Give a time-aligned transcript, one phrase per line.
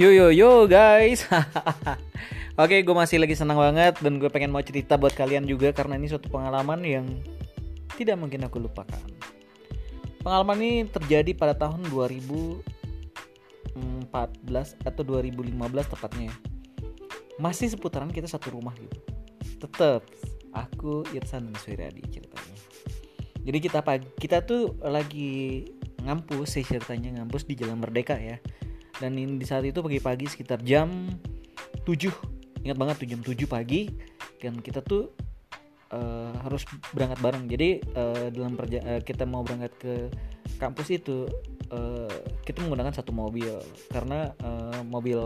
[0.00, 1.28] Yo yo yo guys.
[2.64, 6.00] Oke, gue masih lagi senang banget dan gue pengen mau cerita buat kalian juga karena
[6.00, 7.04] ini suatu pengalaman yang
[8.00, 8.96] tidak mungkin aku lupakan.
[10.24, 12.64] Pengalaman ini terjadi pada tahun 2014
[14.88, 16.32] atau 2015 tepatnya.
[17.36, 19.04] Masih seputaran kita satu rumah gitu.
[19.68, 20.08] Tetap
[20.56, 22.56] aku Irsan dan Suryadi ceritanya.
[23.44, 25.68] Jadi kita pagi kita tuh lagi
[26.00, 28.40] ngampus sih ceritanya ngampus di Jalan Merdeka ya
[29.00, 31.08] dan di saat itu pagi-pagi sekitar jam
[31.88, 33.88] 7 ingat banget tuh jam 7 pagi.
[34.40, 35.12] Dan kita tuh
[35.92, 37.44] uh, harus berangkat bareng.
[37.48, 39.94] Jadi uh, dalam perja uh, kita mau berangkat ke
[40.60, 41.28] kampus itu
[41.72, 42.12] uh,
[42.44, 43.56] kita menggunakan satu mobil.
[43.88, 45.18] Karena uh, mobil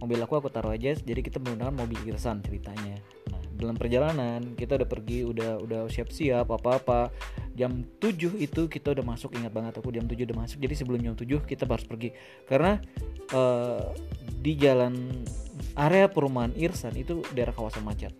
[0.00, 2.96] mobil aku aku taruh aja jadi kita menggunakan mobil Irsan ceritanya.
[3.28, 7.12] Nah dalam perjalanan kita udah pergi udah udah siap-siap apa-apa
[7.56, 10.58] jam 7 itu kita udah masuk ingat banget aku jam 7 udah masuk.
[10.62, 12.14] Jadi sebelum jam 7 kita harus pergi.
[12.46, 12.78] Karena
[13.34, 13.92] uh,
[14.40, 15.24] di jalan
[15.76, 18.14] area perumahan Irsan itu daerah kawasan macet.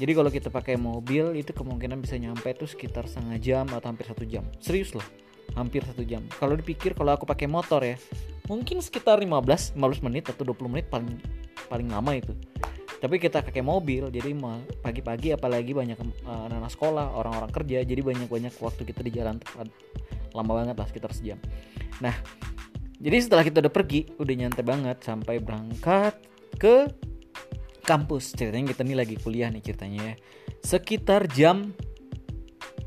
[0.00, 4.08] Jadi kalau kita pakai mobil itu kemungkinan bisa nyampe tuh sekitar setengah jam atau hampir
[4.08, 4.48] satu jam.
[4.62, 5.04] Serius loh
[5.58, 6.24] hampir satu jam.
[6.38, 7.98] Kalau dipikir kalau aku pakai motor ya
[8.50, 11.22] mungkin sekitar 15 15 menit atau 20 menit paling
[11.70, 12.34] paling lama itu
[13.00, 14.36] tapi kita pakai mobil jadi
[14.84, 15.96] pagi-pagi apalagi banyak
[16.28, 19.40] uh, anak-anak sekolah orang-orang kerja jadi banyak-banyak waktu kita di jalan
[20.36, 21.40] lama banget lah sekitar sejam.
[22.04, 22.12] Nah
[23.00, 26.14] jadi setelah kita udah pergi udah nyantai banget sampai berangkat
[26.60, 26.92] ke
[27.88, 28.36] kampus.
[28.36, 30.14] Ceritanya kita nih lagi kuliah nih ceritanya ya.
[30.60, 31.72] Sekitar jam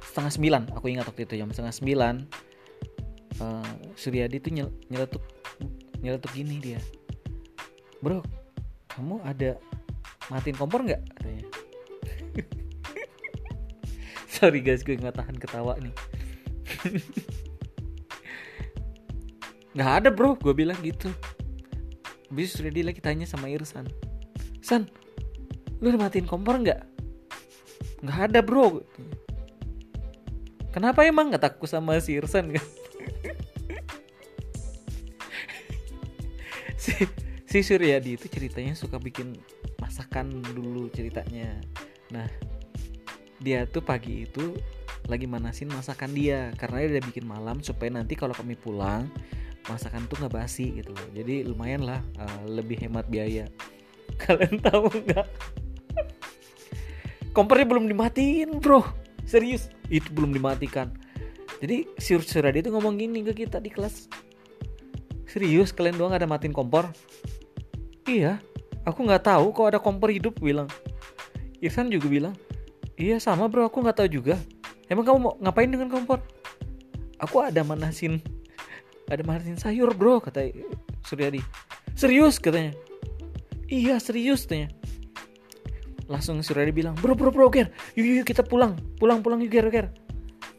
[0.00, 2.14] setengah sembilan aku ingat waktu itu jam setengah sembilan
[3.44, 5.22] uh, Suryadi tuh nyel nyeletuk
[6.00, 6.80] nyeletuk gini dia.
[8.00, 8.24] Bro
[8.88, 9.60] kamu ada
[10.28, 11.02] matiin kompor nggak?
[11.16, 11.46] Katanya.
[14.34, 15.94] Sorry guys gue nggak tahan ketawa nih.
[19.78, 20.34] Nggak ada bro.
[20.34, 21.06] Gue bilang gitu.
[22.34, 23.86] Bis ready lagi tanya sama Irsan.
[24.58, 24.90] San
[25.78, 26.82] lu matiin kompor nggak?
[28.02, 28.82] Nggak ada bro.
[30.74, 32.66] Kenapa emang nggak takut sama si Irsan kan?
[36.78, 36.94] Si
[37.44, 39.34] si Suryadi itu ceritanya suka bikin
[39.98, 41.58] masakan dulu ceritanya.
[42.14, 42.30] Nah
[43.42, 44.54] dia tuh pagi itu
[45.10, 49.10] lagi manasin masakan dia karena dia udah bikin malam supaya nanti kalau kami pulang
[49.66, 51.08] masakan tuh nggak basi gitu loh.
[51.10, 53.50] Jadi lumayan lah uh, lebih hemat biaya.
[54.22, 55.26] Kalian tahu nggak?
[57.34, 58.86] Kompornya belum dimatiin bro.
[59.26, 60.94] Serius itu belum dimatikan.
[61.58, 64.06] Jadi si Suradi itu ngomong gini ke kita di kelas.
[65.26, 66.86] Serius kalian doang ada matiin kompor?
[68.06, 68.38] Iya
[68.88, 70.66] aku nggak tahu kok ada kompor hidup bilang.
[71.60, 72.34] Irfan juga bilang
[72.98, 74.40] iya sama bro aku nggak tahu juga.
[74.88, 76.24] Emang kamu mau ngapain dengan kompor?
[77.20, 78.24] Aku ada manasin
[79.08, 80.52] ada manasin sayur bro kata
[81.04, 81.40] Suryadi.
[81.96, 82.36] Serius?
[82.36, 82.76] katanya.
[83.68, 84.72] Iya serius katanya.
[86.08, 89.68] Langsung Suryadi bilang bro bro bro ger yuk yuk kita pulang pulang pulang yuk ger
[89.68, 89.86] ger.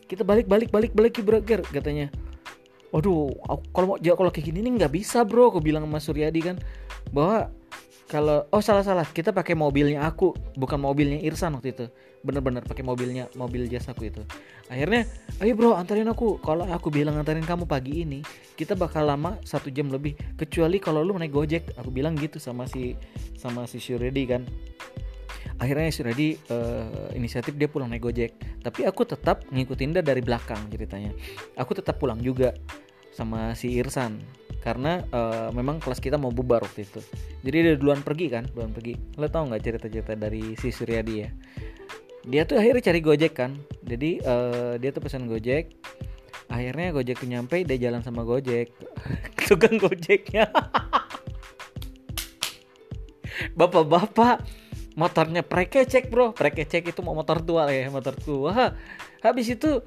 [0.10, 2.10] Kita balik balik balik balik yuk bro ger katanya.
[2.90, 3.30] Waduh
[3.74, 6.56] kalau mau kalau kayak gini nih nggak bisa bro aku bilang sama Suryadi kan
[7.14, 7.50] bahwa
[8.10, 11.86] kalau oh salah salah kita pakai mobilnya aku bukan mobilnya Irsan waktu itu.
[12.26, 14.26] Bener-bener pakai mobilnya mobil jasaku itu.
[14.66, 15.06] Akhirnya
[15.38, 16.42] ayo bro antarin aku.
[16.42, 18.26] Kalau aku bilang antarin kamu pagi ini
[18.58, 20.18] kita bakal lama satu jam lebih.
[20.34, 21.78] Kecuali kalau lu naik gojek.
[21.78, 22.98] Aku bilang gitu sama si
[23.38, 24.42] sama si Shuredi kan.
[25.62, 28.34] Akhirnya Shuredi uh, inisiatif dia pulang naik gojek.
[28.66, 31.14] Tapi aku tetap ngikutin dia dari belakang ceritanya.
[31.62, 32.58] Aku tetap pulang juga
[33.20, 34.24] sama si Irsan.
[34.64, 37.04] Karena uh, memang kelas kita mau bubar waktu itu.
[37.44, 38.96] Jadi dia duluan pergi kan duluan pergi.
[39.20, 41.30] Lo tau nggak cerita-cerita dari si Suryadi ya?
[42.28, 43.56] Dia tuh akhirnya cari gojek kan.
[43.84, 45.76] Jadi uh, dia tuh pesan gojek.
[46.52, 48.76] Akhirnya gojek tuh nyampe dia jalan sama gojek.
[49.48, 50.52] Tukang gojeknya.
[53.60, 54.44] Bapak-bapak
[55.00, 56.36] motornya prekecek bro.
[56.36, 58.76] Prekecek itu mau motor tua ya motor tua.
[59.24, 59.80] Habis itu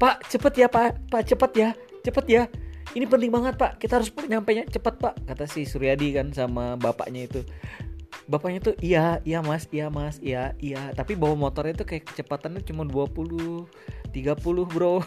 [0.00, 0.96] pak cepet ya pak.
[1.12, 1.70] Pak cepet ya.
[2.00, 2.42] Cepet ya.
[2.96, 3.76] Ini penting banget pak.
[3.76, 5.14] Kita harus nyampe cepat pak.
[5.28, 7.44] Kata si Suryadi kan sama bapaknya itu.
[8.26, 9.68] Bapaknya tuh iya iya mas.
[9.68, 10.16] Iya mas.
[10.24, 10.90] Iya iya.
[10.96, 13.68] Tapi bawa motornya tuh kayak kecepatannya cuma 20
[14.10, 14.98] 30 bro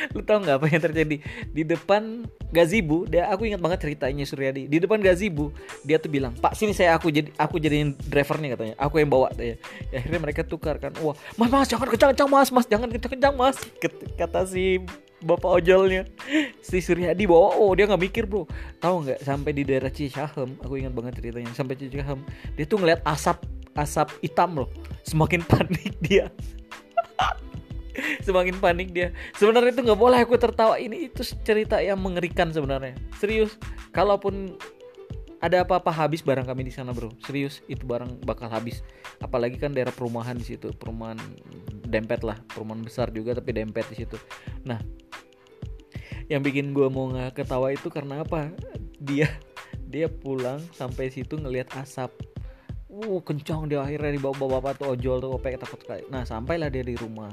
[0.14, 1.16] lu tau nggak apa yang terjadi?
[1.50, 4.66] Di depan gazebo dia aku ingat banget ceritanya Suryadi.
[4.66, 5.52] Di depan gazebo
[5.84, 8.74] dia tuh bilang pak sini saya aku jadi aku jadiin drivernya katanya.
[8.80, 9.56] Aku yang bawa ya,
[9.94, 10.94] akhirnya mereka tukar kan.
[11.00, 13.56] Wah mas mas jangan kencang kencang mas mas jangan kencang kencang mas
[14.16, 14.82] kata si
[15.20, 16.08] bapak ojolnya.
[16.64, 18.48] Si Suryadi bawa oh dia nggak mikir bro.
[18.80, 22.20] Tahu nggak sampai di daerah Cicahem aku ingat banget ceritanya sampai Cicahem
[22.56, 23.44] dia tuh ngeliat asap
[23.76, 24.68] asap hitam loh.
[25.04, 26.28] Semakin panik dia
[28.26, 29.14] semakin panik dia.
[29.36, 30.76] Sebenarnya itu nggak boleh aku tertawa.
[30.78, 32.96] Ini itu cerita yang mengerikan sebenarnya.
[33.18, 33.56] Serius
[33.90, 34.56] kalaupun
[35.40, 37.08] ada apa-apa habis barang kami di sana bro.
[37.24, 38.84] Serius itu barang bakal habis.
[39.24, 40.68] Apalagi kan daerah perumahan di situ.
[40.76, 41.16] Perumahan
[41.88, 42.36] dempet lah.
[42.52, 44.20] Perumahan besar juga tapi dempet di situ.
[44.68, 44.78] Nah
[46.30, 48.52] yang bikin gue mau nggak ketawa itu karena apa?
[49.00, 49.26] Dia
[49.90, 52.12] dia pulang sampai situ ngelihat asap.
[52.90, 53.80] Uh kencang dia.
[53.80, 55.56] Akhirnya dibawa bawa bapak tuh ojol tuh opek.
[55.56, 56.04] Takut sekali.
[56.12, 57.32] Nah sampailah dia di rumah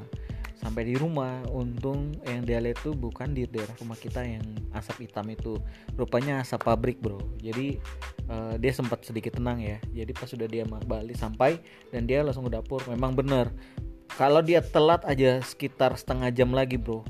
[0.58, 1.46] sampai di rumah.
[1.54, 4.44] Untung yang dia lihat tuh bukan di daerah rumah kita yang
[4.74, 5.62] asap hitam itu.
[5.96, 7.22] Rupanya asap pabrik bro.
[7.40, 7.78] Jadi
[8.30, 9.78] uh, dia sempat sedikit tenang ya.
[9.94, 11.62] Jadi pas sudah dia balik sampai
[11.94, 13.54] dan dia langsung ke dapur memang bener.
[14.18, 17.06] Kalau dia telat aja sekitar setengah jam lagi bro.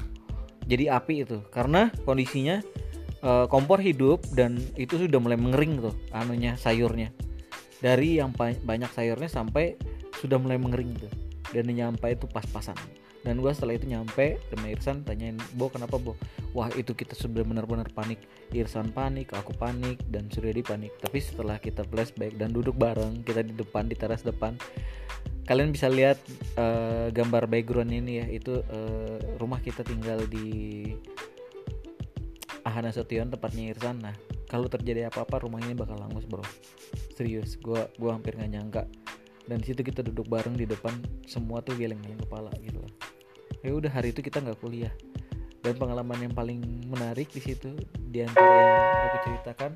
[0.68, 1.40] Jadi api itu.
[1.50, 2.60] Karena kondisinya
[3.24, 7.16] uh, kompor hidup dan itu sudah mulai mengering tuh anunya sayurnya.
[7.80, 9.78] Dari yang banyak sayurnya sampai
[10.20, 11.14] sudah mulai mengering tuh.
[11.48, 12.76] Dan nyampe itu pas-pasan
[13.28, 16.16] dan gue setelah itu nyampe sama Irsan tanyain Bo kenapa Bo?
[16.56, 18.24] Wah itu kita sudah benar-benar panik.
[18.56, 20.96] Irsan panik aku panik dan Suryadi panik.
[21.04, 24.56] Tapi setelah kita flashback dan duduk bareng kita di depan di teras depan
[25.44, 26.20] kalian bisa lihat
[26.56, 28.26] uh, gambar background ini ya.
[28.32, 30.88] Itu uh, rumah kita tinggal di
[32.64, 34.00] Ahana Sotion tempatnya Irsan.
[34.00, 34.16] Nah
[34.48, 36.48] kalau terjadi apa-apa rumah ini bakal langus bro.
[37.12, 38.84] Serius gue gua hampir nggak nyangka.
[39.52, 40.96] Dan situ kita duduk bareng di depan
[41.28, 43.07] semua tuh geleng-geleng kepala gitu loh
[43.62, 44.94] ya udah hari itu kita nggak kuliah
[45.62, 48.72] dan pengalaman yang paling menarik di situ di antara yang
[49.04, 49.72] aku ceritakan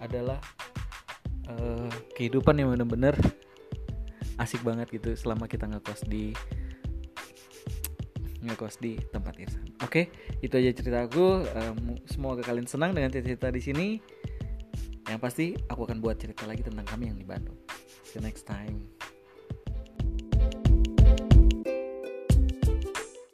[0.00, 0.38] adalah
[1.50, 3.16] uh, kehidupan yang bener-bener
[4.36, 6.36] asik banget gitu selama kita ngekos di
[8.46, 9.66] ngekos di tempat Irsan.
[9.82, 11.42] Oke, itu aja cerita aku.
[11.50, 13.88] Um, semoga kalian senang dengan cerita di sini.
[15.06, 17.58] Yang pasti aku akan buat cerita lagi tentang kami yang di Bandung.
[18.06, 18.95] See you next time.